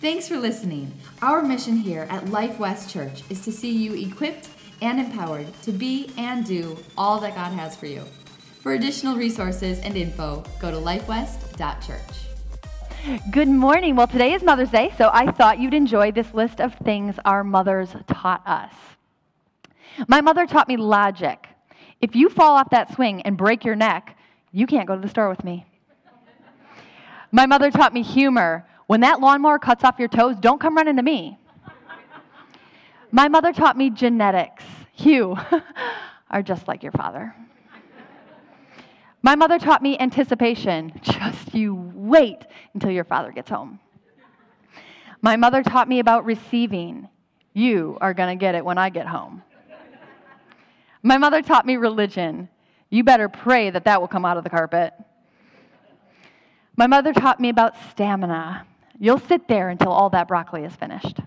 [0.00, 0.90] Thanks for listening.
[1.20, 4.48] Our mission here at Life West Church is to see you equipped
[4.80, 8.04] and empowered to be and do all that God has for you.
[8.62, 13.20] For additional resources and info, go to lifewest.church.
[13.30, 13.94] Good morning.
[13.94, 17.44] Well, today is Mother's Day, so I thought you'd enjoy this list of things our
[17.44, 18.72] mothers taught us.
[20.08, 21.46] My mother taught me logic.
[22.00, 24.16] If you fall off that swing and break your neck,
[24.50, 25.66] you can't go to the store with me.
[27.32, 28.64] My mother taught me humor.
[28.90, 31.38] When that lawnmower cuts off your toes, don't come running to me.
[33.12, 34.64] My mother taught me genetics.
[34.96, 35.36] You
[36.30, 37.32] are just like your father.
[39.22, 40.90] My mother taught me anticipation.
[41.02, 42.38] Just you wait
[42.74, 43.78] until your father gets home.
[45.22, 47.08] My mother taught me about receiving.
[47.54, 49.44] You are going to get it when I get home.
[51.04, 52.48] My mother taught me religion.
[52.88, 54.92] You better pray that that will come out of the carpet.
[56.76, 58.66] My mother taught me about stamina.
[59.02, 61.20] You'll sit there until all that broccoli is finished.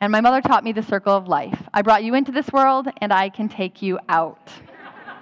[0.00, 1.62] And my mother taught me the circle of life.
[1.72, 4.50] I brought you into this world, and I can take you out.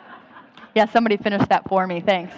[0.74, 2.00] yeah, somebody finished that for me.
[2.00, 2.34] Thanks.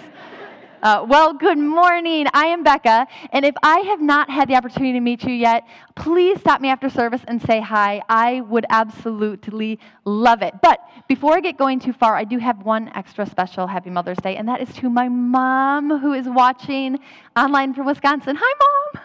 [0.83, 2.27] Uh, well, good morning.
[2.33, 5.67] I am Becca, and if I have not had the opportunity to meet you yet,
[5.95, 8.01] please stop me after service and say hi.
[8.09, 10.55] I would absolutely love it.
[10.63, 14.17] But before I get going too far, I do have one extra special Happy Mother's
[14.19, 16.99] Day, and that is to my mom who is watching
[17.37, 18.39] online from Wisconsin.
[18.41, 18.55] Hi,
[18.95, 19.03] Mom.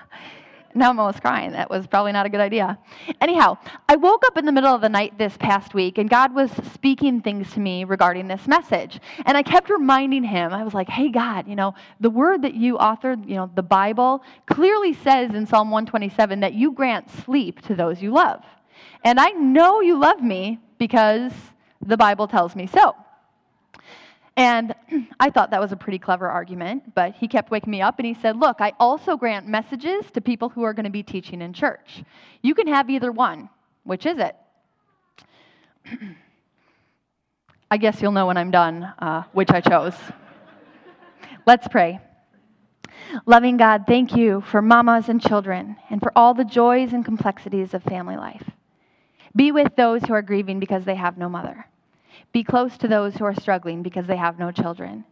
[0.77, 1.53] Now I'm almost crying.
[1.53, 2.77] That was probably not a good idea.
[3.21, 6.35] Anyhow, I woke up in the middle of the night this past week, and God
[6.35, 8.99] was speaking things to me regarding this message.
[9.25, 12.55] And I kept reminding Him, I was like, hey, God, you know, the word that
[12.55, 17.61] you authored, you know, the Bible, clearly says in Psalm 127 that you grant sleep
[17.61, 18.43] to those you love.
[19.05, 21.31] And I know you love me because
[21.81, 22.95] the Bible tells me so.
[24.38, 24.75] And
[25.19, 28.05] I thought that was a pretty clever argument, but he kept waking me up and
[28.05, 31.42] he said, Look, I also grant messages to people who are going to be teaching
[31.42, 32.03] in church.
[32.42, 33.50] You can have either one.
[33.83, 34.36] Which is it?
[37.71, 39.93] I guess you'll know when I'm done uh, which I chose.
[41.45, 41.99] Let's pray.
[43.26, 47.73] Loving God, thank you for mamas and children and for all the joys and complexities
[47.73, 48.43] of family life.
[49.36, 51.67] Be with those who are grieving because they have no mother.
[52.31, 55.05] Be close to those who are struggling because they have no children.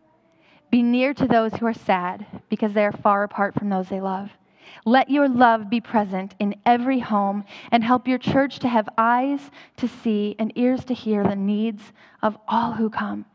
[0.69, 4.01] Be near to those who are sad because they are far apart from those they
[4.01, 4.31] love.
[4.85, 9.51] Let your love be present in every home and help your church to have eyes
[9.77, 13.25] to see and ears to hear the needs of all who come.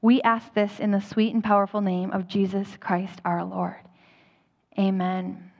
[0.00, 3.76] We ask this in the sweet and powerful name of Jesus Christ our Lord.
[4.78, 5.52] Amen.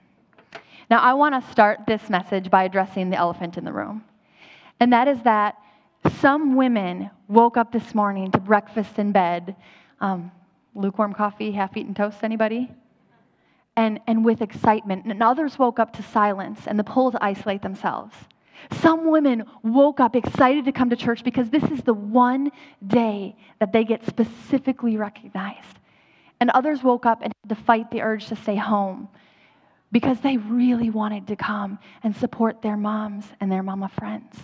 [0.91, 4.05] Now, I want to start this message by addressing the elephant in the room,
[4.81, 5.55] and that is that
[6.21, 9.57] some women woke up this morning to breakfast in bed,
[10.01, 10.33] um,
[10.75, 12.71] lukewarm coffee, half eaten toast, anybody?
[13.77, 15.07] And, and with excitement.
[15.07, 18.15] And others woke up to silence and the pull to isolate themselves.
[18.81, 22.51] Some women woke up excited to come to church because this is the one
[22.87, 25.79] day that they get specifically recognized.
[26.41, 29.09] And others woke up and had to fight the urge to stay home
[29.91, 34.37] because they really wanted to come and support their moms and their mama friends.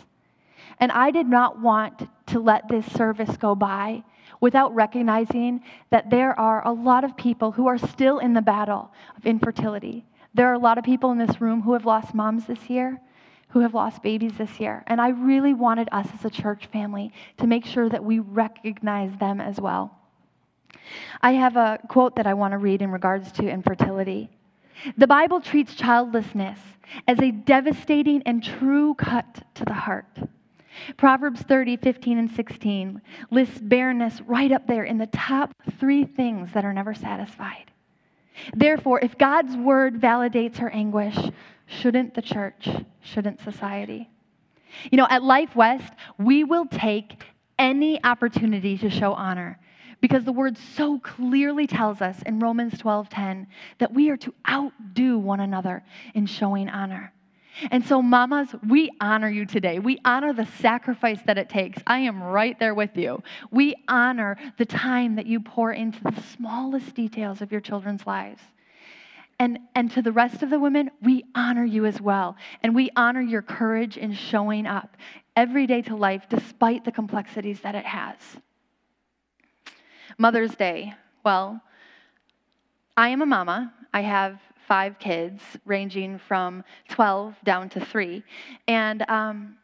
[0.80, 4.02] And I did not want to let this service go by
[4.40, 8.92] without recognizing that there are a lot of people who are still in the battle
[9.16, 10.04] of infertility.
[10.34, 13.00] There are a lot of people in this room who have lost moms this year,
[13.48, 14.84] who have lost babies this year.
[14.86, 19.16] And I really wanted us as a church family to make sure that we recognize
[19.18, 19.98] them as well.
[21.22, 24.30] I have a quote that I want to read in regards to infertility.
[24.96, 26.58] The Bible treats childlessness
[27.06, 30.18] as a devastating and true cut to the heart.
[30.96, 33.00] Proverbs 30, 15, and 16
[33.30, 37.70] lists barrenness right up there in the top three things that are never satisfied.
[38.54, 41.16] Therefore, if God's word validates her anguish,
[41.66, 42.68] shouldn't the church,
[43.00, 44.08] shouldn't society?
[44.90, 47.24] You know, at Life West, we will take
[47.58, 49.58] any opportunity to show honor
[50.00, 53.46] because the word so clearly tells us in Romans 12:10
[53.78, 55.82] that we are to outdo one another
[56.14, 57.12] in showing honor.
[57.70, 59.78] And so, mamas, we honor you today.
[59.78, 61.82] We honor the sacrifice that it takes.
[61.86, 63.22] I am right there with you.
[63.50, 68.40] We honor the time that you pour into the smallest details of your children's lives.
[69.40, 72.36] And, and to the rest of the women, we honor you as well.
[72.62, 74.96] And we honor your courage in showing up
[75.36, 78.16] every day to life despite the complexities that it has.
[80.18, 80.94] Mother's Day.
[81.24, 81.60] Well,
[82.96, 83.72] I am a mama.
[83.94, 88.22] I have five kids, ranging from 12 down to three.
[88.68, 89.56] And um,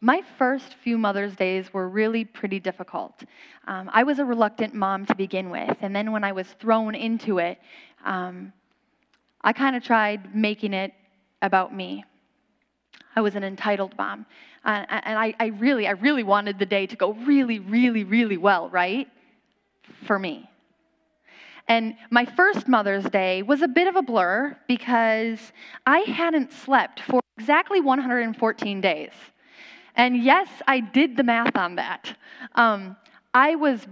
[0.00, 3.22] my first few Mother's Days were really pretty difficult.
[3.66, 6.94] Um, I was a reluctant mom to begin with, and then when I was thrown
[6.94, 7.58] into it,
[8.04, 8.52] um,
[9.42, 10.92] I kind of tried making it
[11.40, 12.04] about me.
[13.16, 14.26] I was an entitled mom.
[14.64, 18.38] Uh, and I, I really, I really wanted the day to go really, really, really
[18.38, 19.08] well, right?
[20.06, 20.48] For me.
[21.68, 25.52] And my first Mother's Day was a bit of a blur because
[25.86, 29.12] I hadn't slept for exactly 114 days.
[29.96, 32.16] And yes, I did the math on that.
[32.54, 32.96] Um,
[33.32, 33.86] I was,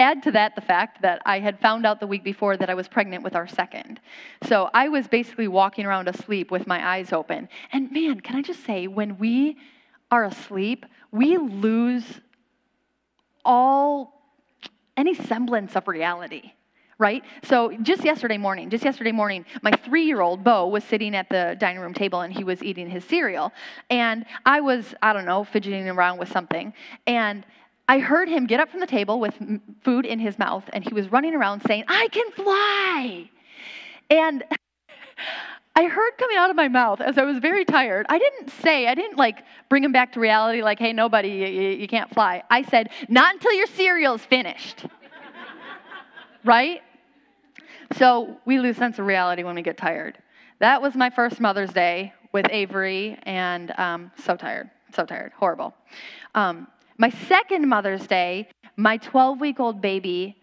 [0.00, 2.74] add to that the fact that I had found out the week before that I
[2.74, 4.00] was pregnant with our second.
[4.44, 7.48] So I was basically walking around asleep with my eyes open.
[7.72, 9.58] And man, can I just say, when we
[10.10, 12.20] are asleep, we lose
[13.44, 14.17] all
[14.98, 16.52] any semblance of reality
[17.00, 17.22] right?
[17.44, 21.80] So just yesterday morning, just yesterday morning, my three-year-old Bo was sitting at the dining
[21.80, 23.52] room table and he was eating his cereal,
[23.88, 26.74] and I was, I don't know, fidgeting around with something,
[27.06, 27.46] and
[27.86, 29.34] I heard him get up from the table with
[29.84, 33.30] food in his mouth, and he was running around saying, "I can fly,"
[34.10, 34.42] and.
[35.78, 38.04] I heard coming out of my mouth as I was very tired.
[38.08, 41.46] I didn't say, I didn't like bring him back to reality, like, hey, nobody, you,
[41.46, 42.42] you can't fly.
[42.50, 44.86] I said, not until your cereal's finished.
[46.44, 46.80] right?
[47.96, 50.18] So we lose sense of reality when we get tired.
[50.58, 55.72] That was my first Mother's Day with Avery, and um, so tired, so tired, horrible.
[56.34, 56.66] Um,
[56.96, 60.42] my second Mother's Day, my 12 week old baby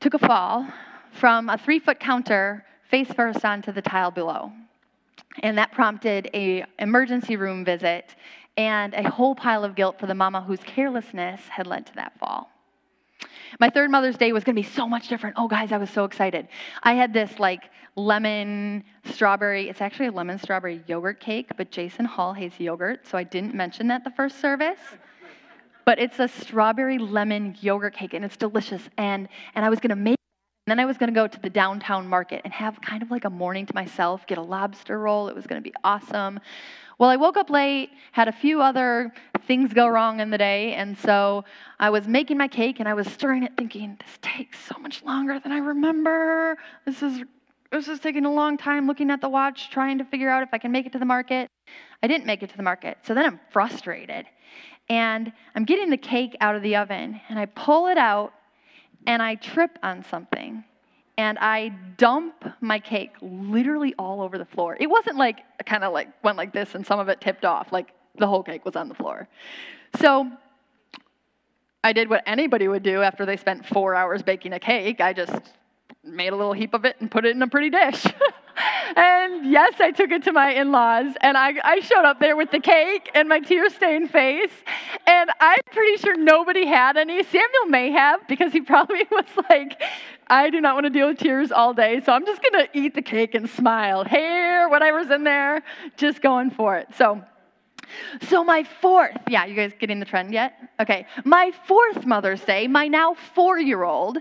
[0.00, 0.66] took a fall
[1.12, 4.52] from a three foot counter face first onto the tile below.
[5.42, 8.14] And that prompted a emergency room visit
[8.58, 12.12] and a whole pile of guilt for the mama whose carelessness had led to that
[12.20, 12.50] fall.
[13.58, 15.36] My third Mother's Day was going to be so much different.
[15.38, 16.48] Oh, guys, I was so excited.
[16.82, 22.04] I had this like lemon strawberry, it's actually a lemon strawberry yogurt cake, but Jason
[22.04, 24.80] Hall hates yogurt, so I didn't mention that the first service.
[25.86, 28.82] But it's a strawberry lemon yogurt cake, and it's delicious.
[28.98, 30.18] And, and I was going to make
[30.66, 33.24] then I was going to go to the downtown market and have kind of like
[33.24, 35.28] a morning to myself, get a lobster roll.
[35.28, 36.38] It was going to be awesome.
[36.98, 39.12] Well, I woke up late, had a few other
[39.46, 41.44] things go wrong in the day, and so
[41.80, 45.02] I was making my cake and I was stirring it thinking, this takes so much
[45.02, 46.56] longer than I remember.
[46.84, 47.24] This is
[47.72, 50.50] this is taking a long time looking at the watch, trying to figure out if
[50.52, 51.48] I can make it to the market.
[52.02, 52.98] I didn't make it to the market.
[53.02, 54.26] So then I'm frustrated.
[54.90, 58.34] And I'm getting the cake out of the oven and I pull it out
[59.06, 60.64] and I trip on something
[61.18, 61.68] and I
[61.98, 64.76] dump my cake literally all over the floor.
[64.80, 67.72] It wasn't like kind of like went like this and some of it tipped off,
[67.72, 67.88] like
[68.18, 69.28] the whole cake was on the floor.
[70.00, 70.30] So
[71.84, 75.00] I did what anybody would do after they spent four hours baking a cake.
[75.00, 75.32] I just
[76.04, 78.06] made a little heap of it and put it in a pretty dish.
[78.56, 82.36] and yes, I took it to my in laws, and I, I showed up there
[82.36, 84.52] with the cake and my tear stained face.
[85.06, 87.22] And I'm pretty sure nobody had any.
[87.22, 89.80] Samuel may have, because he probably was like,
[90.26, 92.78] I do not want to deal with tears all day, so I'm just going to
[92.78, 94.04] eat the cake and smile.
[94.04, 95.62] Hair, whatever's in there,
[95.96, 96.88] just going for it.
[96.96, 97.22] So,
[98.28, 100.54] so my fourth, yeah, you guys getting the trend yet?
[100.80, 101.06] Okay.
[101.24, 104.18] My fourth Mother's Day, my now four year old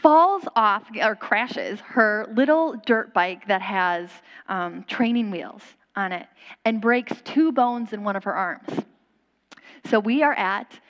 [0.00, 4.10] falls off or crashes her little dirt bike that has
[4.48, 5.62] um, training wheels
[5.94, 6.26] on it
[6.64, 8.68] and breaks two bones in one of her arms.
[9.86, 10.80] So we are at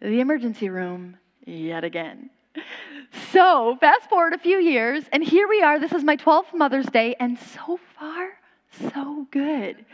[0.00, 2.30] the emergency room yet again.
[3.32, 5.80] So, fast forward a few years, and here we are.
[5.80, 8.28] This is my 12th Mother's Day, and so far,
[8.92, 9.84] so good.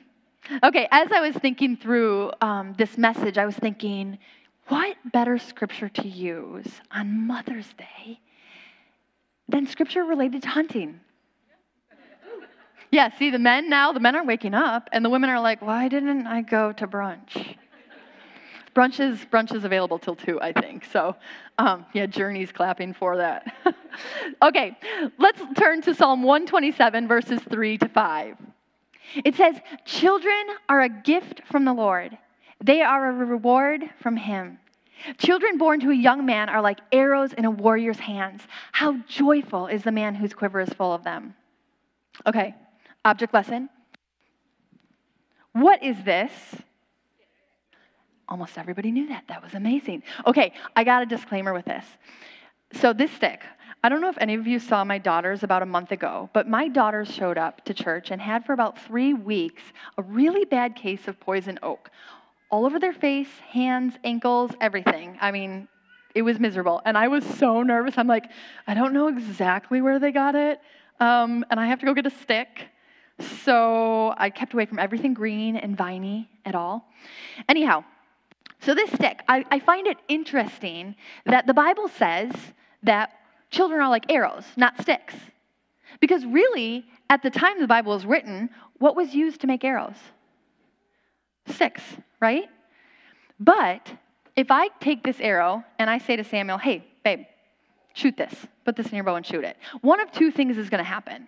[0.63, 4.19] okay, as I was thinking through um, this message, I was thinking,
[4.67, 8.19] what better scripture to use on Mother's Day
[9.47, 10.99] than scripture related to hunting?
[12.91, 15.63] Yeah, see, the men now, the men are waking up, and the women are like,
[15.63, 17.55] why didn't I go to brunch?
[18.75, 20.85] brunch is, brunch is available till 2, I think.
[20.85, 21.15] So,
[21.57, 23.51] um, yeah, Journey's clapping for that.
[24.43, 24.77] okay,
[25.17, 28.37] let's turn to Psalm 127, verses 3 to 5.
[29.25, 29.55] It says,
[29.85, 32.17] Children are a gift from the Lord.
[32.63, 34.57] They are a reward from him.
[35.17, 38.41] Children born to a young man are like arrows in a warrior's hands.
[38.71, 41.35] How joyful is the man whose quiver is full of them.
[42.25, 42.55] Okay,
[43.03, 43.69] object lesson.
[45.51, 46.31] What is this?
[48.29, 49.25] Almost everybody knew that.
[49.27, 50.03] That was amazing.
[50.25, 51.85] Okay, I got a disclaimer with this.
[52.71, 53.41] So, this stick,
[53.83, 56.47] I don't know if any of you saw my daughters about a month ago, but
[56.47, 59.63] my daughters showed up to church and had for about three weeks
[59.97, 61.91] a really bad case of poison oak
[62.53, 65.17] all over their face, hands, ankles, everything.
[65.19, 65.67] I mean,
[66.13, 66.83] it was miserable.
[66.85, 67.97] And I was so nervous.
[67.97, 68.25] I'm like,
[68.67, 70.61] I don't know exactly where they got it.
[70.99, 72.67] Um, and I have to go get a stick.
[73.43, 76.87] So I kept away from everything green and viney at all.
[77.49, 77.85] Anyhow,
[78.59, 80.95] so this stick, I, I find it interesting
[81.25, 82.31] that the Bible says
[82.83, 83.13] that
[83.49, 85.15] children are like arrows, not sticks.
[85.99, 89.97] Because really, at the time the Bible was written, what was used to make arrows?
[91.47, 91.83] Sticks,
[92.19, 92.49] right?
[93.39, 93.91] But
[94.35, 97.25] if I take this arrow and I say to Samuel, hey, babe,
[97.93, 98.33] shoot this,
[98.65, 100.89] put this in your bow and shoot it, one of two things is going to
[100.89, 101.27] happen.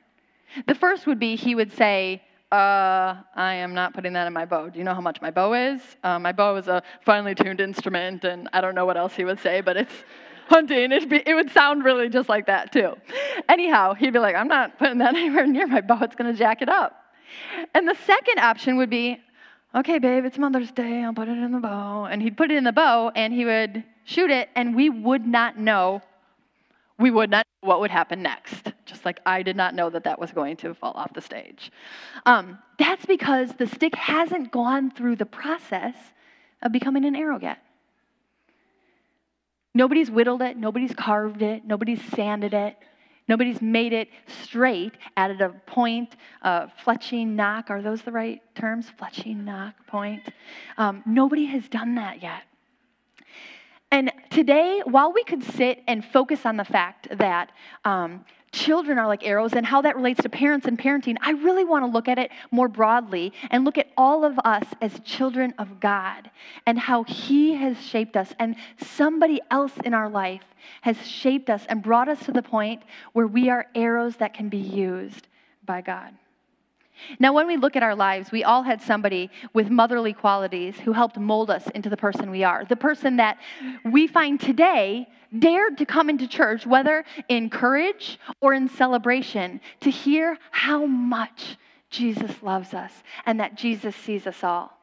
[0.67, 4.45] The first would be he would say, uh, I am not putting that in my
[4.45, 4.69] bow.
[4.69, 5.81] Do you know how much my bow is?
[6.03, 9.25] Uh, my bow is a finely tuned instrument, and I don't know what else he
[9.25, 9.93] would say, but it's
[10.47, 10.91] hunting.
[10.91, 12.95] It'd be, it would sound really just like that, too.
[13.49, 15.99] Anyhow, he'd be like, I'm not putting that anywhere near my bow.
[16.01, 17.03] It's going to jack it up.
[17.73, 19.19] And the second option would be,
[19.75, 21.03] okay, babe, it's Mother's Day.
[21.03, 22.05] I'll put it in the bow.
[22.05, 25.25] And he'd put it in the bow, and he would shoot it, and we would
[25.25, 26.01] not know
[26.97, 28.71] we would not know what would happen next.
[28.85, 31.71] Just like I did not know that that was going to fall off the stage.
[32.25, 35.95] Um, that's because the stick hasn't gone through the process
[36.61, 37.59] of becoming an arrow yet.
[39.73, 42.77] Nobody's whittled it, nobody's carved it, nobody's sanded it,
[43.27, 44.09] nobody's made it
[44.43, 47.69] straight, added a point, uh, fletching, nock.
[47.69, 48.91] Are those the right terms?
[48.99, 50.21] Fletching, nock, point.
[50.77, 52.43] Um, nobody has done that yet.
[53.91, 57.51] And today, while we could sit and focus on the fact that
[57.85, 61.65] um, children are like arrows and how that relates to parents and parenting, I really
[61.65, 65.53] want to look at it more broadly and look at all of us as children
[65.59, 66.31] of God
[66.65, 68.33] and how He has shaped us.
[68.39, 70.43] And somebody else in our life
[70.81, 72.83] has shaped us and brought us to the point
[73.13, 75.27] where we are arrows that can be used
[75.65, 76.13] by God.
[77.19, 80.93] Now, when we look at our lives, we all had somebody with motherly qualities who
[80.93, 82.65] helped mold us into the person we are.
[82.65, 83.37] The person that
[83.83, 89.89] we find today dared to come into church, whether in courage or in celebration, to
[89.89, 91.57] hear how much
[91.89, 92.91] Jesus loves us
[93.25, 94.77] and that Jesus sees us all.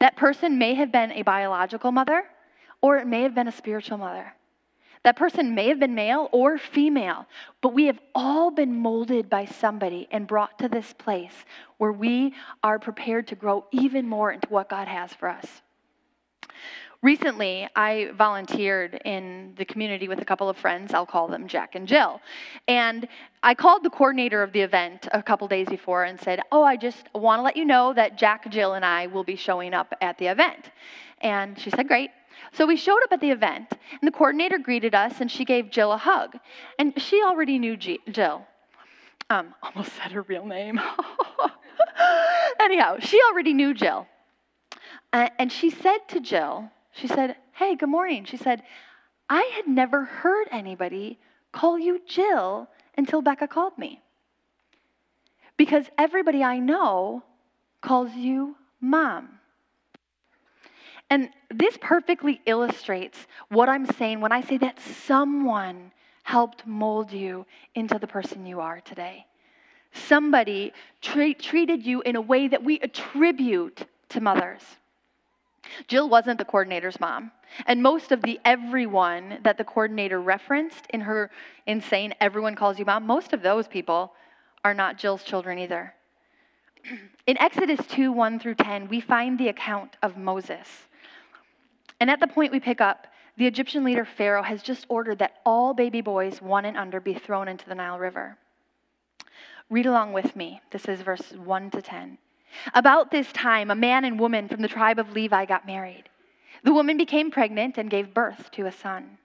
[0.00, 2.24] That person may have been a biological mother,
[2.80, 4.34] or it may have been a spiritual mother.
[5.04, 7.26] That person may have been male or female,
[7.60, 11.44] but we have all been molded by somebody and brought to this place
[11.78, 15.62] where we are prepared to grow even more into what God has for us.
[17.02, 20.94] Recently, I volunteered in the community with a couple of friends.
[20.94, 22.20] I'll call them Jack and Jill.
[22.68, 23.08] And
[23.42, 26.76] I called the coordinator of the event a couple days before and said, Oh, I
[26.76, 29.92] just want to let you know that Jack, Jill, and I will be showing up
[30.00, 30.70] at the event.
[31.20, 32.10] And she said, Great.
[32.52, 35.70] So we showed up at the event, and the coordinator greeted us, and she gave
[35.70, 36.38] Jill a hug.
[36.78, 38.46] And she already knew G- Jill.
[39.30, 40.80] Um, almost said her real name.
[42.60, 44.06] Anyhow, she already knew Jill.
[45.12, 48.24] Uh, and she said to Jill, she said, Hey, good morning.
[48.24, 48.62] She said,
[49.28, 51.18] I had never heard anybody
[51.52, 54.02] call you Jill until Becca called me.
[55.56, 57.22] Because everybody I know
[57.80, 59.38] calls you mom.
[61.12, 65.92] And this perfectly illustrates what I'm saying when I say that someone
[66.22, 69.26] helped mold you into the person you are today.
[69.92, 74.62] Somebody tra- treated you in a way that we attribute to mothers.
[75.86, 77.30] Jill wasn't the coordinator's mom.
[77.66, 81.30] And most of the everyone that the coordinator referenced in her
[81.66, 84.14] insane everyone calls you mom, most of those people
[84.64, 85.92] are not Jill's children either.
[87.26, 90.88] In Exodus 2 1 through 10, we find the account of Moses.
[92.02, 93.06] And at the point we pick up,
[93.36, 97.14] the Egyptian leader Pharaoh has just ordered that all baby boys, one and under, be
[97.14, 98.36] thrown into the Nile River.
[99.70, 100.60] Read along with me.
[100.72, 102.18] This is verse 1 to 10.
[102.74, 106.08] About this time, a man and woman from the tribe of Levi got married.
[106.64, 109.18] The woman became pregnant and gave birth to a son.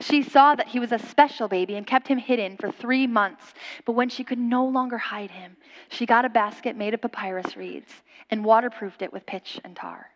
[0.00, 3.52] She saw that he was a special baby and kept him hidden for three months.
[3.84, 5.58] But when she could no longer hide him,
[5.90, 7.92] she got a basket made of papyrus reeds
[8.30, 10.12] and waterproofed it with pitch and tar.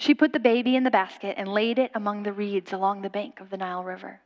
[0.00, 3.10] She put the baby in the basket and laid it among the reeds along the
[3.10, 4.22] bank of the Nile River.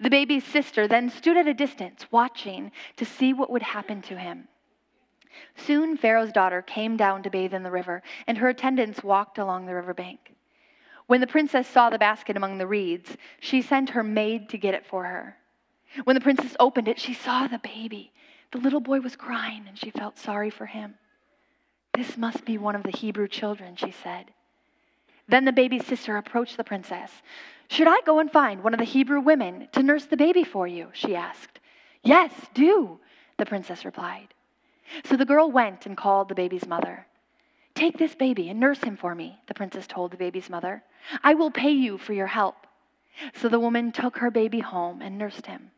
[0.00, 4.16] The baby's sister then stood at a distance, watching to see what would happen to
[4.16, 4.46] him.
[5.56, 9.66] Soon Pharaoh's daughter came down to bathe in the river, and her attendants walked along
[9.66, 10.36] the river bank.
[11.08, 14.74] When the princess saw the basket among the reeds, she sent her maid to get
[14.74, 15.36] it for her.
[16.04, 18.12] When the princess opened it, she saw the baby.
[18.52, 20.94] The little boy was crying, and she felt sorry for him.
[21.94, 24.26] This must be one of the Hebrew children, she said.
[25.30, 27.22] Then the baby's sister approached the princess.
[27.68, 30.66] Should I go and find one of the Hebrew women to nurse the baby for
[30.66, 30.88] you?
[30.92, 31.60] she asked.
[32.02, 32.98] Yes, do,
[33.38, 34.34] the princess replied.
[35.04, 37.06] So the girl went and called the baby's mother.
[37.74, 40.82] Take this baby and nurse him for me, the princess told the baby's mother.
[41.22, 42.66] I will pay you for your help.
[43.34, 45.70] So the woman took her baby home and nursed him.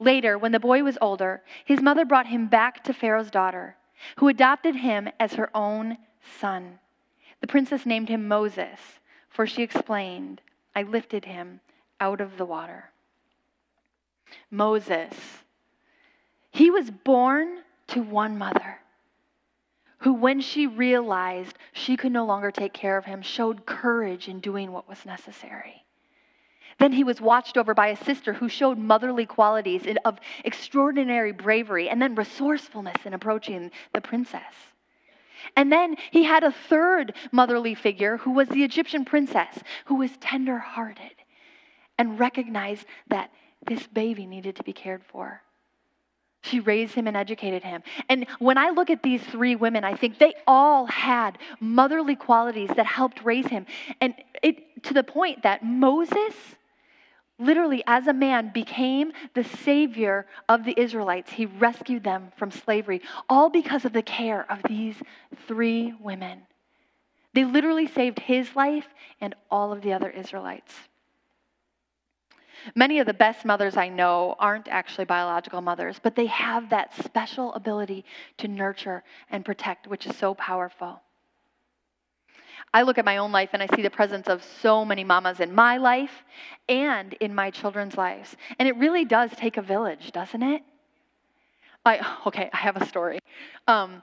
[0.00, 3.76] Later, when the boy was older, his mother brought him back to Pharaoh's daughter,
[4.16, 5.98] who adopted him as her own
[6.40, 6.78] son.
[7.40, 8.80] The princess named him Moses,
[9.28, 10.40] for she explained,
[10.74, 11.60] I lifted him
[12.00, 12.90] out of the water.
[14.50, 15.44] Moses.
[16.50, 18.80] He was born to one mother
[19.98, 24.40] who, when she realized she could no longer take care of him, showed courage in
[24.40, 25.84] doing what was necessary.
[26.78, 31.88] Then he was watched over by a sister who showed motherly qualities of extraordinary bravery
[31.88, 34.54] and then resourcefulness in approaching the princess.
[35.54, 40.16] And then he had a third motherly figure who was the Egyptian princess, who was
[40.18, 41.14] tender hearted
[41.98, 43.30] and recognized that
[43.66, 45.42] this baby needed to be cared for.
[46.42, 47.82] She raised him and educated him.
[48.08, 52.70] And when I look at these three women, I think they all had motherly qualities
[52.76, 53.66] that helped raise him.
[54.00, 56.34] And it to the point that Moses
[57.38, 61.32] literally as a man became the savior of the Israelites.
[61.32, 64.96] He rescued them from slavery, all because of the care of these
[65.46, 66.42] three women.
[67.34, 68.86] They literally saved his life
[69.20, 70.74] and all of the other Israelites.
[72.74, 76.94] Many of the best mothers I know aren't actually biological mothers, but they have that
[77.04, 78.04] special ability
[78.38, 81.00] to nurture and protect, which is so powerful.
[82.76, 85.40] I look at my own life and I see the presence of so many mamas
[85.40, 86.24] in my life
[86.68, 88.36] and in my children's lives.
[88.58, 90.62] And it really does take a village, doesn't it?
[91.86, 93.18] I, okay, I have a story.
[93.66, 94.02] Um,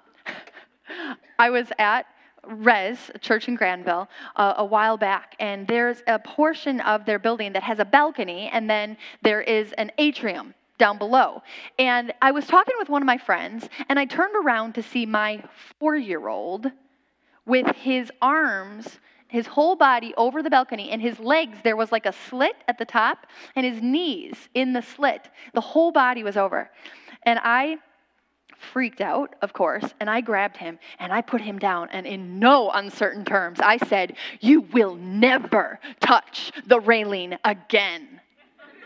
[1.38, 2.08] I was at
[2.48, 7.53] Res Church in Granville uh, a while back, and there's a portion of their building
[7.53, 11.44] that has a balcony, and then there is an atrium down below.
[11.77, 15.06] And I was talking with one of my friends, and I turned around to see
[15.06, 15.44] my
[15.80, 16.72] four year old
[17.46, 22.06] with his arms, his whole body over the balcony, and his legs, there was like
[22.06, 25.30] a slit at the top, and his knees in the slit.
[25.54, 26.70] The whole body was over.
[27.24, 27.78] And I
[28.72, 31.90] freaked out, of course, and I grabbed him and I put him down.
[31.92, 38.22] And in no uncertain terms, I said, You will never touch the railing again.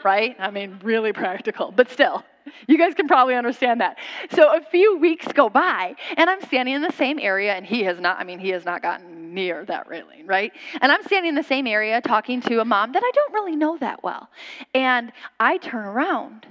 [0.04, 0.36] Right?
[0.40, 2.24] I mean, really practical, but still.
[2.68, 3.98] You guys can probably understand that.
[4.32, 7.84] So a few weeks go by, and I'm standing in the same area, and he
[7.84, 10.52] has not, I mean, he has not gotten near that railing, right?
[10.82, 13.56] And I'm standing in the same area talking to a mom that I don't really
[13.56, 14.30] know that well.
[14.74, 16.46] And I turn around,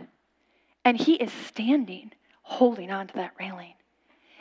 [0.84, 3.74] and he is standing holding on to that railing.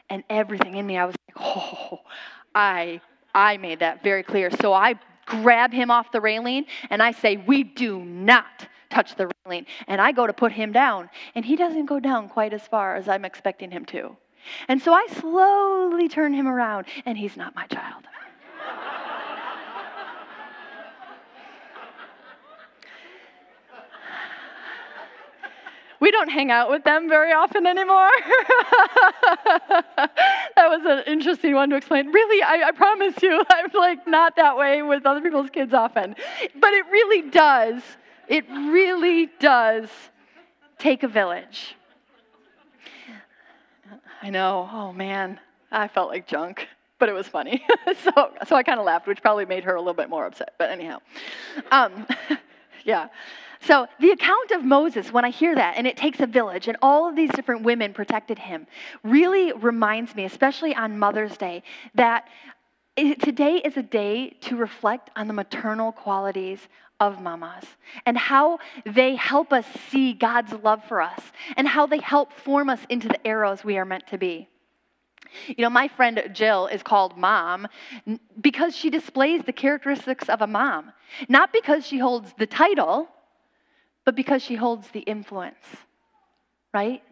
[0.09, 1.99] And everything in me, I was like, oh,
[2.53, 3.01] I,
[3.33, 4.51] I made that very clear.
[4.61, 9.29] So I grab him off the railing and I say, we do not touch the
[9.45, 9.65] railing.
[9.88, 12.95] And I go to put him down, and he doesn't go down quite as far
[12.95, 14.15] as I'm expecting him to.
[14.67, 18.05] And so I slowly turn him around, and he's not my child.
[25.99, 28.10] we don't hang out with them very often anymore.
[30.55, 32.12] that was an interesting one to explain.
[32.12, 36.15] Really, I, I, promise you, I'm like not that way with other people's kids often.
[36.60, 37.81] But it really does,
[38.27, 39.89] it really does
[40.77, 41.75] take a village.
[44.21, 45.39] I know, oh man,
[45.71, 46.67] I felt like junk,
[46.99, 47.63] but it was funny.
[48.03, 50.53] so, so I kind of laughed, which probably made her a little bit more upset.
[50.57, 50.99] But anyhow,
[51.71, 52.07] um,
[52.83, 53.09] yeah.
[53.61, 56.77] So, the account of Moses, when I hear that, and it takes a village, and
[56.81, 58.67] all of these different women protected him,
[59.03, 61.63] really reminds me, especially on Mother's Day,
[61.95, 62.27] that
[62.95, 66.67] today is a day to reflect on the maternal qualities
[66.99, 67.65] of mamas
[68.05, 71.19] and how they help us see God's love for us
[71.58, 74.47] and how they help form us into the arrows we are meant to be.
[75.47, 77.67] You know, my friend Jill is called mom
[78.39, 80.93] because she displays the characteristics of a mom,
[81.27, 83.10] not because she holds the title,
[84.05, 85.65] but because she holds the influence,
[86.73, 87.03] right?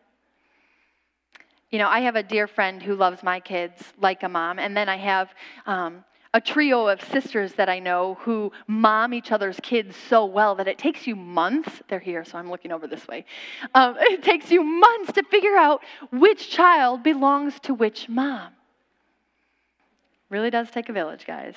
[1.72, 4.78] You know, I have a dear friend who loves my kids like a mom, and
[4.78, 5.30] then I have
[5.66, 10.56] um, a trio of sisters that I know who mom each other's kids so well
[10.56, 11.82] that it takes you months.
[11.88, 13.26] They're here, so I'm looking over this way.
[13.76, 18.54] Um, it takes you months to figure out which child belongs to which mom.
[20.30, 21.56] Really does take a village, guys.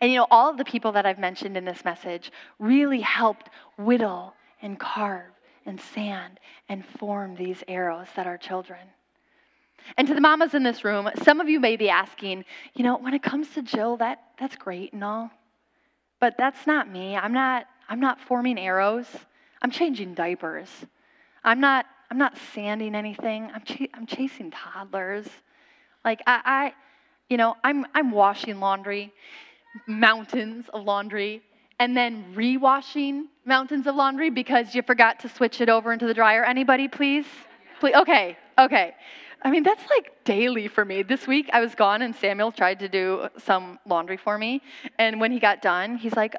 [0.00, 3.48] And you know, all of the people that I've mentioned in this message really helped
[3.78, 5.32] whittle and carve
[5.64, 8.80] and sand and form these arrows that are children.
[9.96, 12.44] And to the mamas in this room, some of you may be asking,
[12.74, 15.30] you know, when it comes to Jill, that, that's great and all,
[16.20, 17.16] but that's not me.
[17.16, 19.06] I'm not, I'm not forming arrows.
[19.62, 20.68] I'm changing diapers.
[21.42, 23.50] I'm not, I'm not sanding anything.
[23.54, 25.26] I'm, ch- I'm chasing toddlers.
[26.04, 26.74] Like I, I,
[27.28, 29.12] you know, I'm, I'm washing laundry
[29.86, 31.42] mountains of laundry
[31.78, 36.14] and then rewashing mountains of laundry because you forgot to switch it over into the
[36.14, 36.44] dryer.
[36.44, 37.26] Anybody, please?
[37.80, 37.94] Please.
[37.96, 38.94] Okay, okay.
[39.44, 41.02] I mean, that's like daily for me.
[41.02, 44.62] This week I was gone and Samuel tried to do some laundry for me.
[44.98, 46.34] And when he got done, he's like,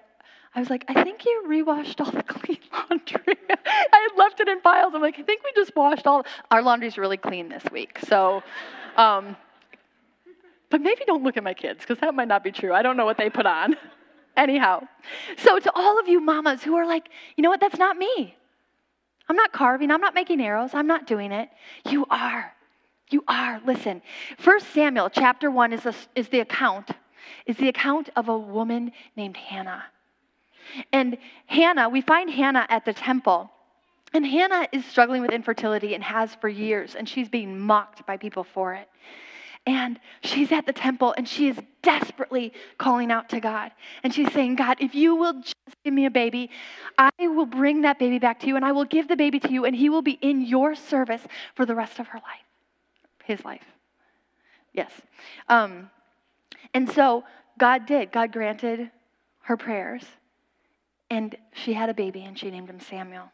[0.55, 3.37] I was like, I think you rewashed all the clean laundry.
[3.49, 4.93] I had left it in piles.
[4.95, 6.25] I'm like, I think we just washed all.
[6.49, 7.99] Our laundry's really clean this week.
[8.07, 8.41] So,
[8.97, 9.35] um,
[10.71, 12.73] but maybe don't look at my kids because that might not be true.
[12.73, 13.75] I don't know what they put on.
[14.37, 14.87] Anyhow,
[15.37, 18.35] so to all of you mamas who are like, you know what, that's not me.
[19.29, 21.49] I'm not carving, I'm not making arrows, I'm not doing it.
[21.89, 22.54] You are.
[23.09, 23.61] You are.
[23.65, 24.01] Listen,
[24.37, 26.91] First Samuel chapter 1 is, a, is the account,
[27.45, 29.83] is the account of a woman named Hannah.
[30.91, 33.51] And Hannah, we find Hannah at the temple.
[34.13, 38.17] And Hannah is struggling with infertility and has for years, and she's being mocked by
[38.17, 38.87] people for it.
[39.67, 43.71] And she's at the temple and she is desperately calling out to God.
[44.03, 46.51] And she's saying, God, if you will just give me a baby,
[46.99, 49.51] I will bring that baby back to you and I will give the baby to
[49.51, 51.21] you and he will be in your service
[51.55, 52.44] for the rest of her life,
[53.25, 53.65] his life.
[54.73, 54.91] Yes.
[55.49, 55.89] Um,
[56.73, 57.23] and so
[57.57, 58.11] God did.
[58.11, 58.91] God granted
[59.41, 60.03] her prayers.
[61.09, 63.31] And she had a baby and she named him Samuel.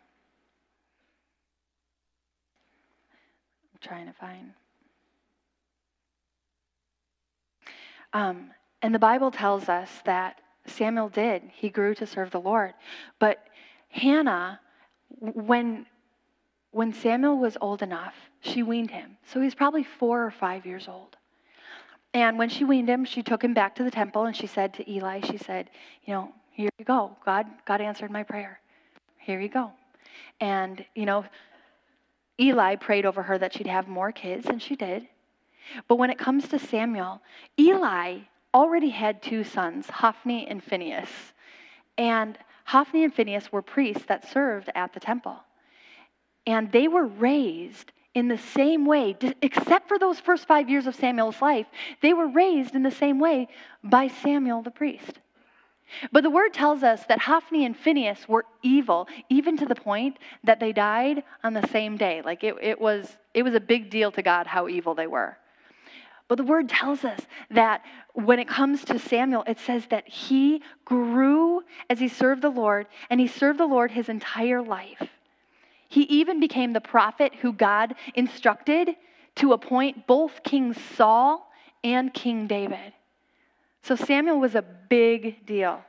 [3.73, 4.51] I'm trying to find.
[8.13, 8.51] Um,
[8.81, 11.43] and the Bible tells us that Samuel did.
[11.53, 12.73] He grew to serve the Lord.
[13.19, 13.43] But
[13.89, 14.59] Hannah,
[15.19, 15.85] when,
[16.71, 19.17] when Samuel was old enough, she weaned him.
[19.25, 21.17] So he's probably four or five years old.
[22.13, 24.73] And when she weaned him, she took him back to the temple and she said
[24.75, 25.69] to Eli, she said,
[26.05, 27.15] You know, here you go.
[27.25, 28.59] God, God answered my prayer.
[29.17, 29.71] Here you go.
[30.39, 31.25] And, you know,
[32.39, 35.07] Eli prayed over her that she'd have more kids, and she did.
[35.87, 37.21] But when it comes to Samuel,
[37.59, 38.19] Eli
[38.53, 41.09] already had two sons, Hophni and Phinehas.
[41.97, 45.39] And Hophni and Phinehas were priests that served at the temple.
[46.45, 50.95] And they were raised in the same way, except for those first five years of
[50.95, 51.67] Samuel's life,
[52.01, 53.47] they were raised in the same way
[53.83, 55.19] by Samuel the priest.
[56.11, 60.17] But the word tells us that Hophni and Phinehas were evil, even to the point
[60.43, 62.21] that they died on the same day.
[62.23, 65.37] Like it, it, was, it was a big deal to God how evil they were.
[66.27, 70.61] But the word tells us that when it comes to Samuel, it says that he
[70.85, 75.09] grew as he served the Lord, and he served the Lord his entire life.
[75.91, 78.95] He even became the prophet who God instructed
[79.35, 81.51] to appoint both King Saul
[81.83, 82.93] and King David.
[83.83, 85.81] So Samuel was a big deal.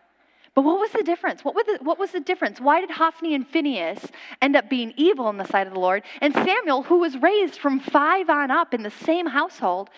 [0.57, 1.45] But what was the difference?
[1.45, 2.61] What was the, what was the difference?
[2.61, 4.11] Why did Hophni and Phinehas
[4.43, 6.03] end up being evil in the sight of the Lord?
[6.21, 9.89] And Samuel, who was raised from five on up in the same household,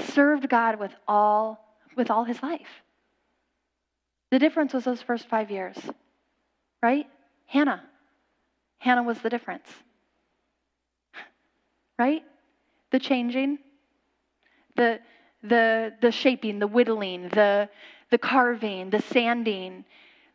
[0.00, 2.80] served God with all, with all his life.
[4.30, 5.76] The difference was those first five years,
[6.82, 7.06] right?
[7.44, 7.82] Hannah.
[8.84, 9.66] Hannah was the difference,
[11.98, 12.22] right?
[12.90, 13.58] The changing,
[14.76, 15.00] the,
[15.42, 17.70] the, the shaping, the whittling, the,
[18.10, 19.86] the carving, the sanding,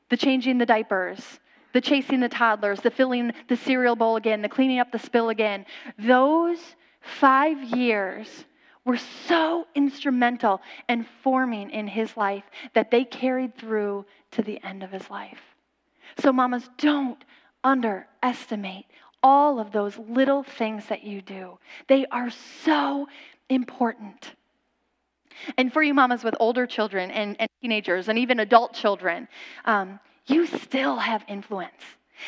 [0.09, 1.39] the changing the diapers,
[1.73, 5.29] the chasing the toddlers, the filling the cereal bowl again, the cleaning up the spill
[5.29, 5.63] again.
[5.99, 6.57] Those
[7.01, 8.45] five years
[8.83, 14.81] were so instrumental and forming in his life that they carried through to the end
[14.81, 15.39] of his life.
[16.17, 17.23] So, mamas, don't
[17.63, 18.85] underestimate
[19.21, 21.57] all of those little things that you do.
[21.87, 22.29] They are
[22.63, 23.07] so
[23.49, 24.33] important.
[25.57, 29.27] And for you mamas with older children and, and teenagers and even adult children,
[29.65, 31.81] um, you still have influence.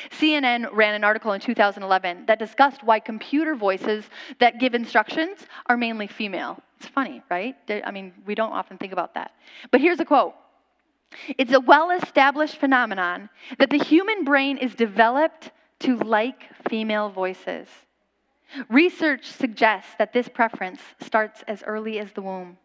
[0.09, 4.05] CNN ran an article in 2011 that discussed why computer voices
[4.39, 6.57] that give instructions are mainly female.
[6.79, 7.55] It's funny, right?
[7.69, 9.31] I mean, we don't often think about that.
[9.69, 10.33] But here's a quote
[11.37, 17.67] It's a well established phenomenon that the human brain is developed to like female voices.
[18.69, 22.57] Research suggests that this preference starts as early as the womb.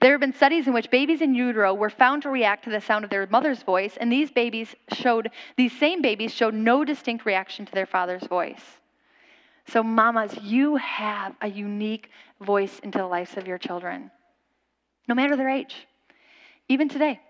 [0.00, 2.82] There have been studies in which babies in utero were found to react to the
[2.82, 7.24] sound of their mother's voice, and these babies showed, these same babies showed no distinct
[7.24, 8.62] reaction to their father's voice.
[9.66, 14.10] So, mamas, you have a unique voice into the lives of your children,
[15.08, 15.86] no matter their age,
[16.68, 17.20] even today.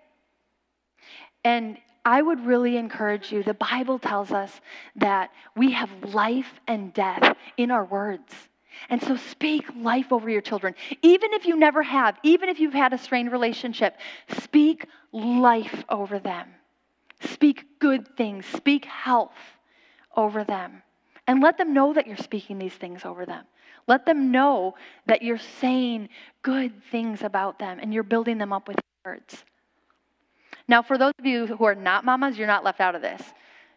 [1.45, 3.43] And I would really encourage you.
[3.43, 4.61] The Bible tells us
[4.97, 8.35] that we have life and death in our words.
[8.89, 10.75] And so speak life over your children.
[11.03, 13.97] Even if you never have, even if you've had a strained relationship,
[14.39, 16.49] speak life over them.
[17.21, 19.37] Speak good things, speak health
[20.17, 20.83] over them.
[21.27, 23.45] And let them know that you're speaking these things over them.
[23.87, 24.75] Let them know
[25.07, 26.09] that you're saying
[26.43, 29.45] good things about them and you're building them up with words.
[30.71, 33.21] Now, for those of you who are not mamas, you're not left out of this.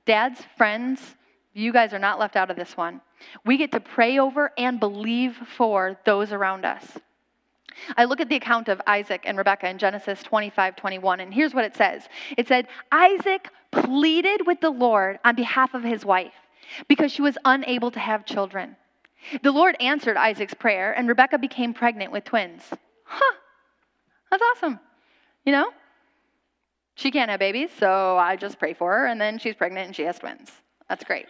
[0.05, 1.15] Dads, friends,
[1.51, 3.01] you guys are not left out of this one.
[3.43, 6.85] We get to pray over and believe for those around us.
[7.97, 11.55] I look at the account of Isaac and Rebekah in Genesis 25 21, and here's
[11.55, 16.35] what it says It said, Isaac pleaded with the Lord on behalf of his wife
[16.87, 18.75] because she was unable to have children.
[19.41, 22.61] The Lord answered Isaac's prayer, and Rebekah became pregnant with twins.
[23.03, 23.35] Huh,
[24.29, 24.79] that's awesome.
[25.43, 25.71] You know?
[26.95, 29.95] She can't have babies, so I just pray for her, and then she's pregnant and
[29.95, 30.51] she has twins.
[30.87, 31.25] That's great.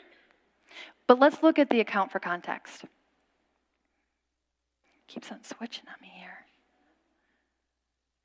[1.08, 2.86] But let's look at the account for context.
[5.08, 6.46] Keeps on switching on me here.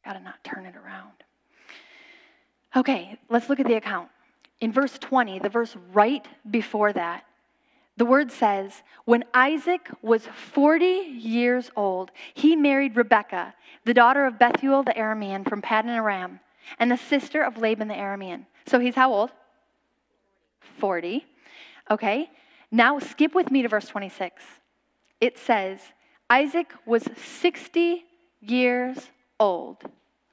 [0.05, 1.13] Gotta not turn it around.
[2.75, 4.09] Okay, let's look at the account.
[4.61, 7.25] In verse 20, the verse right before that,
[7.97, 14.39] the word says, When Isaac was 40 years old, he married Rebekah, the daughter of
[14.39, 16.41] Bethuel the Aramean from Paddan Aram,
[16.79, 18.47] and the sister of Laban the Aramean.
[18.67, 19.31] So he's how old?
[20.79, 21.25] 40.
[21.91, 22.31] Okay,
[22.71, 24.43] now skip with me to verse 26.
[25.21, 25.81] It says,
[26.31, 28.05] Isaac was 60
[28.41, 29.79] years old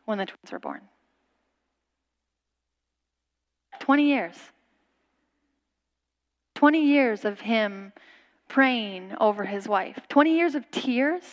[0.05, 0.81] when the twins were born.
[3.79, 4.35] 20 years.
[6.55, 7.93] 20 years of him
[8.47, 9.99] praying over his wife.
[10.09, 11.23] 20 years of tears.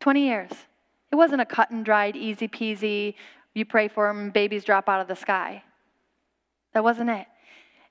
[0.00, 0.50] 20 years.
[1.12, 3.14] It wasn't a cut and dried, easy peasy,
[3.54, 5.62] you pray for him, babies drop out of the sky.
[6.72, 7.26] That wasn't it.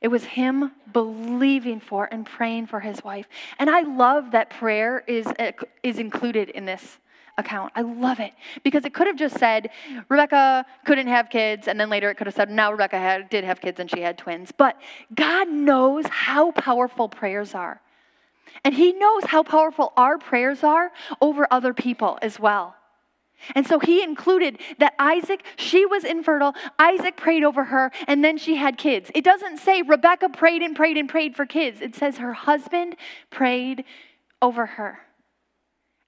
[0.02, 3.28] It was him believing for and praying for his wife.
[3.60, 5.52] And I love that prayer is, uh,
[5.84, 6.98] is included in this
[7.38, 7.72] account.
[7.76, 9.70] I love it because it could have just said
[10.10, 13.44] Rebekah couldn't have kids, and then later it could have said now Rebekah had, did
[13.44, 14.52] have kids and she had twins.
[14.52, 14.76] But
[15.14, 17.80] God knows how powerful prayers are.
[18.66, 22.76] And He knows how powerful our prayers are over other people as well.
[23.56, 28.38] And so he included that Isaac, she was infertile, Isaac prayed over her, and then
[28.38, 29.12] she had kids.
[29.16, 32.96] It doesn't say Rebekah prayed and prayed and prayed for kids, it says her husband
[33.30, 33.84] prayed
[34.42, 35.00] over her.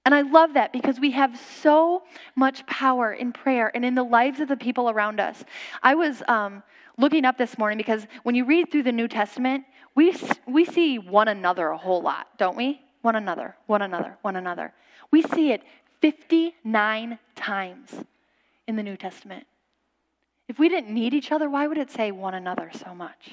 [0.04, 2.02] And I love that because we have so
[2.36, 5.44] much power in prayer and in the lives of the people around us.
[5.82, 6.62] I was um,
[6.98, 10.14] looking up this morning because when you read through the New Testament, we,
[10.46, 12.82] we see one another a whole lot, don't we?
[13.00, 14.74] One another, one another, one another.
[15.10, 15.62] We see it
[16.04, 18.04] 59 times
[18.68, 19.46] in the New Testament.
[20.48, 23.32] If we didn't need each other, why would it say one another so much?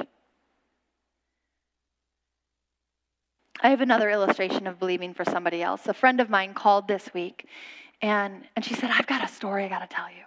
[3.62, 5.86] I have another illustration of believing for somebody else.
[5.88, 7.46] A friend of mine called this week
[8.02, 10.24] and, and she said, I've got a story I got to tell you.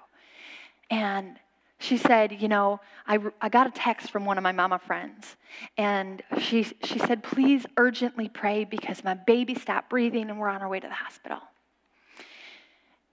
[0.91, 1.39] And
[1.79, 5.37] she said, You know, I, I got a text from one of my mama friends,
[5.79, 10.61] and she, she said, Please urgently pray because my baby stopped breathing and we're on
[10.61, 11.41] our way to the hospital.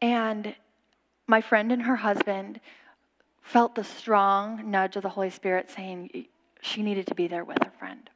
[0.01, 0.55] And
[1.27, 2.59] my friend and her husband
[3.41, 6.25] felt the strong nudge of the Holy Spirit saying
[6.61, 8.09] she needed to be there with her friend.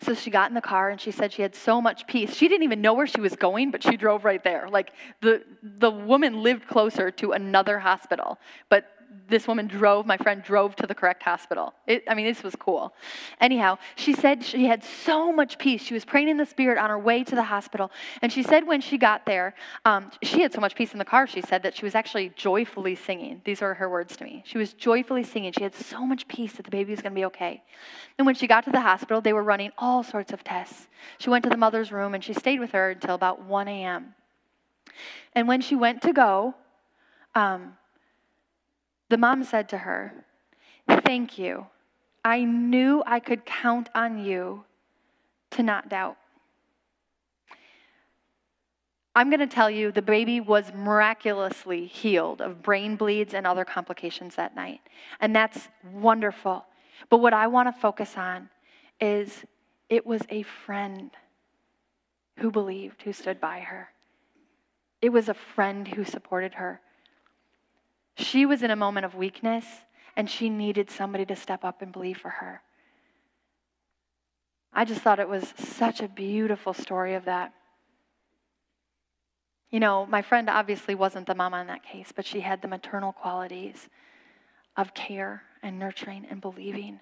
[0.00, 2.34] So she got in the car and she said she had so much peace.
[2.34, 4.68] She didn't even know where she was going, but she drove right there.
[4.70, 8.86] Like the the woman lived closer to another hospital, but
[9.28, 11.74] this woman drove, my friend drove to the correct hospital.
[11.86, 12.94] It, I mean, this was cool.
[13.40, 15.82] Anyhow, she said she had so much peace.
[15.82, 17.90] She was praying in the Spirit on her way to the hospital.
[18.20, 21.04] And she said when she got there, um, she had so much peace in the
[21.04, 23.40] car, she said that she was actually joyfully singing.
[23.44, 24.42] These are her words to me.
[24.46, 25.52] She was joyfully singing.
[25.52, 27.62] She had so much peace that the baby was going to be okay.
[28.18, 30.88] And when she got to the hospital, they were running all sorts of tests.
[31.18, 34.14] She went to the mother's room and she stayed with her until about 1 a.m.
[35.34, 36.54] And when she went to go,
[37.34, 37.74] um,
[39.12, 40.24] the mom said to her,
[41.04, 41.66] Thank you.
[42.24, 44.64] I knew I could count on you
[45.50, 46.16] to not doubt.
[49.14, 53.66] I'm going to tell you the baby was miraculously healed of brain bleeds and other
[53.66, 54.80] complications that night.
[55.20, 56.64] And that's wonderful.
[57.10, 58.48] But what I want to focus on
[58.98, 59.44] is
[59.90, 61.10] it was a friend
[62.38, 63.88] who believed, who stood by her.
[65.02, 66.80] It was a friend who supported her.
[68.16, 69.64] She was in a moment of weakness
[70.16, 72.62] and she needed somebody to step up and believe for her.
[74.72, 77.52] I just thought it was such a beautiful story of that.
[79.70, 82.68] You know, my friend obviously wasn't the mama in that case, but she had the
[82.68, 83.88] maternal qualities
[84.76, 87.00] of care and nurturing and believing.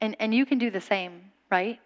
[0.00, 1.80] And, and you can do the same, right?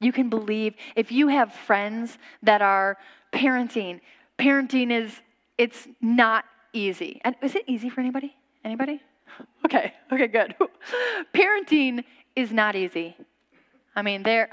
[0.00, 0.74] You can believe.
[0.96, 2.98] If you have friends that are
[3.32, 4.00] parenting,
[4.38, 5.12] parenting is
[5.58, 7.20] it's not easy.
[7.24, 8.34] And is it easy for anybody?
[8.64, 9.00] Anybody?
[9.64, 10.54] Okay, okay, good.
[11.34, 12.04] parenting
[12.36, 13.16] is not easy.
[13.96, 14.50] I mean, there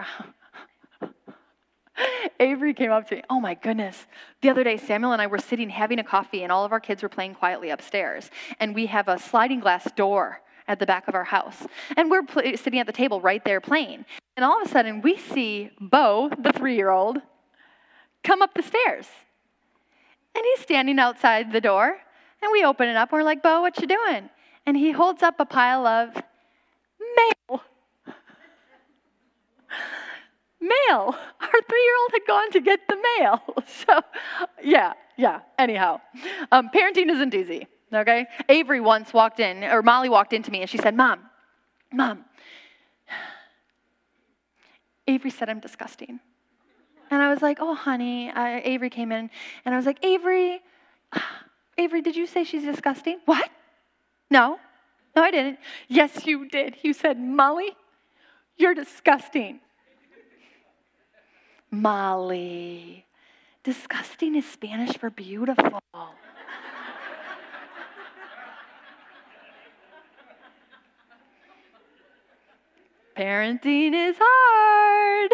[2.39, 3.23] Avery came up to me.
[3.29, 4.07] Oh my goodness.
[4.41, 6.79] The other day, Samuel and I were sitting having a coffee, and all of our
[6.79, 8.29] kids were playing quietly upstairs.
[8.59, 11.67] And we have a sliding glass door at the back of our house.
[11.97, 14.05] And we're pl- sitting at the table right there playing.
[14.35, 17.17] And all of a sudden, we see Bo, the three year old,
[18.23, 19.07] come up the stairs.
[20.35, 21.97] And he's standing outside the door,
[22.41, 24.29] and we open it up, and we're like, Bo, what you doing?
[24.65, 27.61] And he holds up a pile of mail.
[30.61, 31.15] mail.
[31.41, 33.41] Our three year old had gone to get the mail.
[33.87, 34.01] So,
[34.63, 36.01] yeah, yeah, anyhow.
[36.51, 38.27] Um, parenting isn't easy, okay?
[38.47, 41.21] Avery once walked in, or Molly walked into me, and she said, Mom,
[41.91, 42.25] Mom,
[45.07, 46.19] Avery said I'm disgusting.
[47.11, 48.31] And I was like, oh, honey.
[48.31, 49.29] I, Avery came in,
[49.65, 50.61] and I was like, Avery,
[51.77, 53.19] Avery, did you say she's disgusting?
[53.25, 53.49] What?
[54.29, 54.57] No.
[55.13, 55.59] No, I didn't.
[55.89, 56.77] Yes, you did.
[56.83, 57.75] You said, Molly,
[58.57, 59.59] you're disgusting.
[61.69, 63.05] Molly.
[63.63, 65.83] Disgusting is Spanish for beautiful.
[73.15, 75.31] Parenting is hard.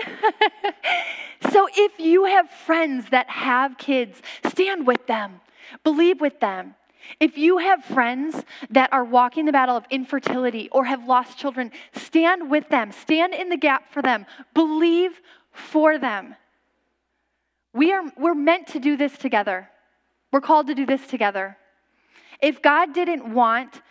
[1.52, 5.42] so if you have friends that have kids, stand with them,
[5.84, 6.76] believe with them.
[7.20, 11.72] If you have friends that are walking the battle of infertility or have lost children,
[11.94, 16.36] stand with them, stand in the gap for them, believe for them.
[17.74, 19.70] We are, we're meant to do this together.
[20.32, 21.58] We're called to do this together.
[22.42, 23.82] If God didn't want,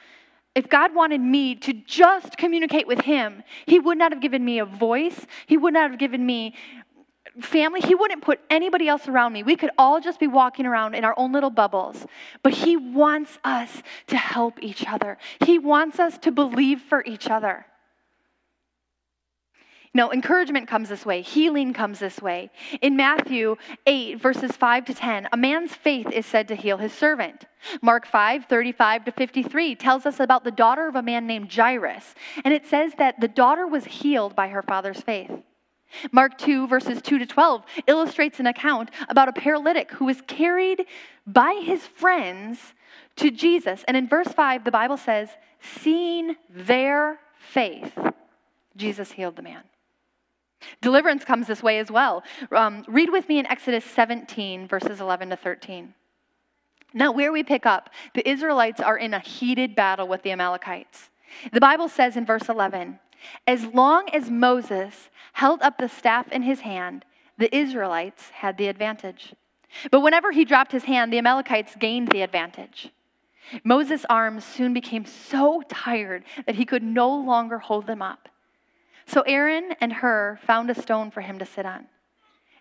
[0.57, 4.59] if God wanted me to just communicate with Him, He would not have given me
[4.59, 5.27] a voice.
[5.47, 6.55] He would not have given me
[7.40, 9.42] family, he wouldn't put anybody else around me.
[9.42, 12.07] We could all just be walking around in our own little bubbles.
[12.42, 17.29] But he wants us to help each other, he wants us to believe for each
[17.29, 17.66] other.
[19.96, 21.22] No, encouragement comes this way.
[21.22, 22.50] Healing comes this way.
[22.82, 23.56] In Matthew
[23.87, 27.46] 8, verses 5 to 10, a man's faith is said to heal his servant.
[27.80, 32.14] Mark 5, 35 to 53 tells us about the daughter of a man named Jairus.
[32.44, 35.30] And it says that the daughter was healed by her father's faith.
[36.12, 40.85] Mark 2, verses 2 to 12, illustrates an account about a paralytic who was carried
[41.26, 42.74] by his friends
[43.16, 43.82] to Jesus.
[43.88, 45.30] And in verse 5, the Bible says,
[45.80, 47.98] Seeing their faith,
[48.76, 49.62] Jesus healed the man.
[50.81, 52.23] Deliverance comes this way as well.
[52.51, 55.95] Um, read with me in Exodus 17, verses 11 to 13.
[56.95, 61.11] Now, where we pick up, the Israelites are in a heated battle with the Amalekites.
[61.53, 62.99] The Bible says in verse 11,
[63.47, 67.05] as long as Moses held up the staff in his hand,
[67.38, 69.35] the Israelites had the advantage.
[69.90, 72.90] But whenever he dropped his hand, the Amalekites gained the advantage.
[73.62, 78.29] Moses' arms soon became so tired that he could no longer hold them up.
[79.07, 81.87] So Aaron and Hur found a stone for him to sit on.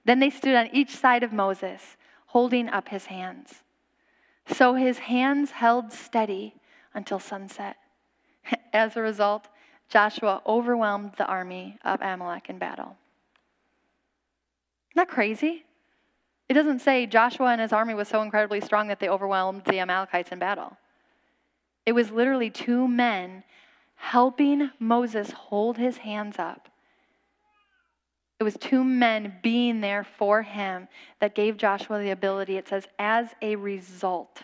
[0.06, 3.64] Then they stood on each side of Moses, holding up his hands.
[4.48, 6.56] So his hands held steady
[6.94, 7.78] until sunset.
[8.74, 9.48] As a result,
[9.90, 12.96] Joshua overwhelmed the army of Amalek in battle.
[14.92, 15.66] Isn't that crazy?
[16.48, 19.80] It doesn't say Joshua and his army was so incredibly strong that they overwhelmed the
[19.80, 20.78] Amalekites in battle.
[21.86, 23.44] It was literally two men
[23.96, 26.70] helping Moses hold his hands up.
[28.40, 30.88] It was two men being there for him
[31.20, 32.58] that gave Joshua the ability.
[32.58, 34.44] It says, as a result,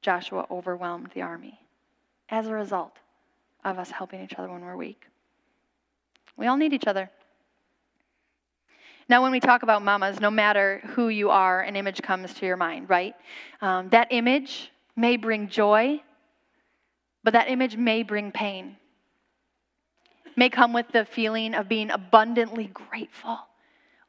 [0.00, 1.58] Joshua overwhelmed the army.
[2.28, 2.96] As a result
[3.64, 5.06] of us helping each other when we're weak.
[6.36, 7.10] We all need each other.
[9.08, 12.46] Now, when we talk about mamas, no matter who you are, an image comes to
[12.46, 13.14] your mind, right?
[13.60, 16.00] Um, that image may bring joy,
[17.24, 18.76] but that image may bring pain.
[20.34, 23.38] may come with the feeling of being abundantly grateful,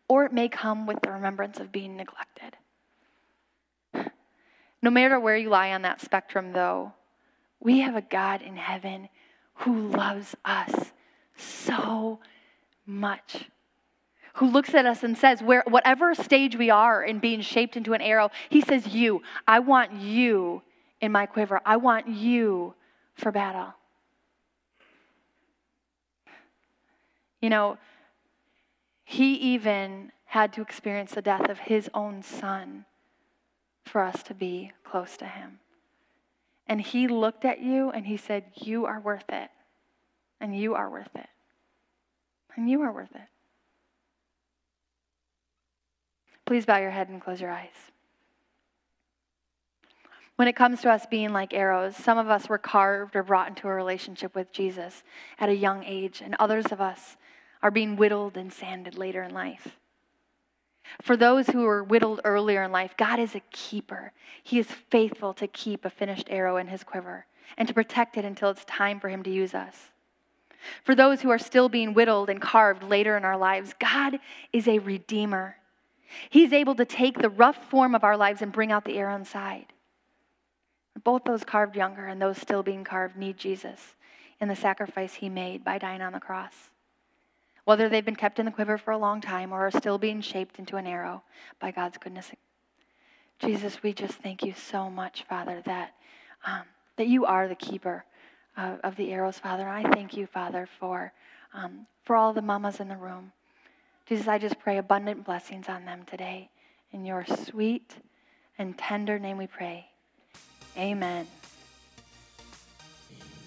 [0.07, 2.55] or it may come with the remembrance of being neglected.
[4.81, 6.93] No matter where you lie on that spectrum, though,
[7.59, 9.09] we have a God in heaven
[9.55, 10.91] who loves us
[11.37, 12.19] so
[12.85, 13.45] much.
[14.35, 17.93] Who looks at us and says, where, whatever stage we are in being shaped into
[17.93, 20.63] an arrow, he says, You, I want you
[21.01, 21.61] in my quiver.
[21.65, 22.73] I want you
[23.15, 23.73] for battle.
[27.41, 27.77] You know,
[29.03, 32.85] he even had to experience the death of his own son
[33.85, 35.59] for us to be close to him.
[36.67, 39.49] And he looked at you and he said, You are worth it.
[40.39, 41.27] And you are worth it.
[42.55, 43.27] And you are worth it.
[46.45, 47.92] Please bow your head and close your eyes.
[50.35, 53.49] When it comes to us being like arrows, some of us were carved or brought
[53.49, 55.03] into a relationship with Jesus
[55.39, 57.17] at a young age, and others of us
[57.61, 59.77] are being whittled and sanded later in life.
[61.01, 64.11] For those who were whittled earlier in life, God is a keeper.
[64.43, 67.25] He is faithful to keep a finished arrow in his quiver
[67.57, 69.89] and to protect it until it's time for him to use us.
[70.83, 74.19] For those who are still being whittled and carved later in our lives, God
[74.51, 75.57] is a redeemer.
[76.29, 79.15] He's able to take the rough form of our lives and bring out the arrow
[79.15, 79.72] inside.
[81.01, 83.95] Both those carved younger and those still being carved need Jesus
[84.39, 86.69] in the sacrifice he made by dying on the cross.
[87.65, 90.21] Whether they've been kept in the quiver for a long time or are still being
[90.21, 91.23] shaped into an arrow
[91.59, 92.31] by God's goodness.
[93.39, 95.93] Jesus, we just thank you so much, Father, that,
[96.45, 96.63] um,
[96.97, 98.05] that you are the keeper
[98.57, 99.67] of, of the arrows, Father.
[99.67, 101.13] And I thank you, Father, for,
[101.53, 103.31] um, for all the mamas in the room.
[104.05, 106.49] Jesus, I just pray abundant blessings on them today.
[106.91, 107.95] In your sweet
[108.57, 109.87] and tender name we pray.
[110.77, 111.27] Amen.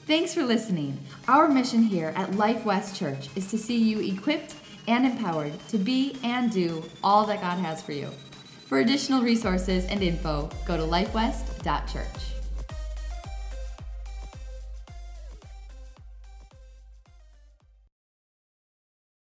[0.07, 0.99] Thanks for listening.
[1.27, 4.55] Our mission here at Life West Church is to see you equipped
[4.87, 8.09] and empowered to be and do all that God has for you.
[8.66, 12.36] For additional resources and info, go to lifewest.church.